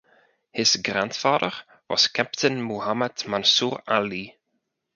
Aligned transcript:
His 0.51 0.77
grandfather 0.77 1.51
was 1.87 2.07
Captain 2.07 2.59
Muhammad 2.59 3.23
Mansur 3.27 3.83
Ali. 3.87 4.35